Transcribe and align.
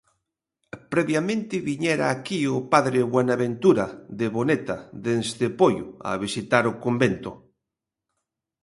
Previamente 0.93 1.55
viñera 1.69 2.05
aquí 2.15 2.39
o 2.55 2.57
padre 2.73 2.99
Buenaventura 3.13 3.85
de 4.19 4.27
Boneta 4.35 4.77
desde 5.07 5.45
Poio 5.59 5.85
a 6.09 6.11
visitar 6.25 6.63
o 6.71 6.77
convento. 6.85 7.31